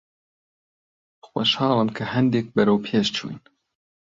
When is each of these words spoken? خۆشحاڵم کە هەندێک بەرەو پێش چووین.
خۆشحاڵم 1.27 1.89
کە 1.97 2.03
هەندێک 2.13 2.47
بەرەو 2.55 2.79
پێش 2.85 3.07
چووین. 3.15 3.39